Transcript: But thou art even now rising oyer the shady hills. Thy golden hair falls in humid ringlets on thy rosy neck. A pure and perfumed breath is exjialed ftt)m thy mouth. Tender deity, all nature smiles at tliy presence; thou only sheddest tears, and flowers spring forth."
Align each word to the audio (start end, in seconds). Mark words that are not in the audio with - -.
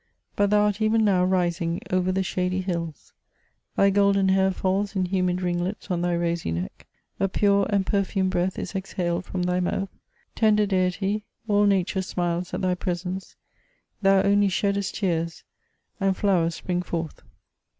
But 0.35 0.49
thou 0.49 0.61
art 0.65 0.81
even 0.81 1.05
now 1.05 1.23
rising 1.23 1.79
oyer 1.93 2.11
the 2.11 2.23
shady 2.23 2.61
hills. 2.61 3.13
Thy 3.75 3.91
golden 3.91 4.29
hair 4.29 4.49
falls 4.49 4.95
in 4.95 5.05
humid 5.05 5.43
ringlets 5.43 5.91
on 5.91 6.01
thy 6.01 6.15
rosy 6.15 6.49
neck. 6.51 6.87
A 7.19 7.27
pure 7.29 7.67
and 7.69 7.85
perfumed 7.85 8.31
breath 8.31 8.57
is 8.57 8.73
exjialed 8.73 9.25
ftt)m 9.25 9.45
thy 9.45 9.59
mouth. 9.59 9.89
Tender 10.33 10.65
deity, 10.65 11.23
all 11.47 11.65
nature 11.67 12.01
smiles 12.01 12.51
at 12.51 12.61
tliy 12.61 12.79
presence; 12.79 13.35
thou 14.01 14.23
only 14.23 14.49
sheddest 14.49 14.95
tears, 14.95 15.43
and 15.99 16.17
flowers 16.17 16.55
spring 16.55 16.81
forth." 16.81 17.21